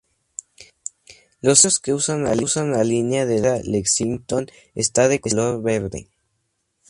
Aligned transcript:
Los 1.41 1.59
servicios 1.59 1.79
que 1.79 1.93
usan 1.93 2.23
la 2.71 2.83
línea 2.83 3.27
de 3.27 3.39
la 3.39 3.49
Avenida 3.49 3.69
Lexington 3.71 4.47
están 4.73 5.11
de 5.11 5.21
color 5.21 5.61
verde. 5.61 6.09